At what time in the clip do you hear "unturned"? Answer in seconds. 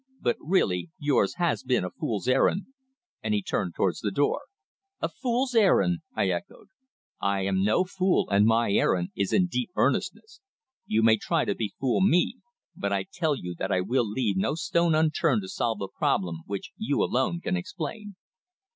14.95-15.43